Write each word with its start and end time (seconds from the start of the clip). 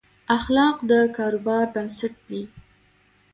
اخلاق 0.37 0.75
د 0.89 0.91
کاروبار 1.15 1.65
بنسټ 1.73 2.13
دي. 2.29 2.43